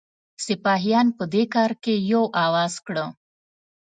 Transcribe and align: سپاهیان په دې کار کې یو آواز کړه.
سپاهیان 0.45 1.07
په 1.17 1.23
دې 1.33 1.43
کار 1.53 1.71
کې 1.83 1.93
یو 2.11 2.23
آواز 2.45 2.73
کړه. 2.85 3.05